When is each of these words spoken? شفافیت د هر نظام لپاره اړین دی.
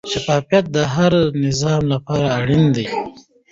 شفافیت 0.13 0.65
د 0.75 0.77
هر 0.95 1.13
نظام 1.45 1.81
لپاره 1.93 2.27
اړین 2.39 2.63
دی. 2.75 2.85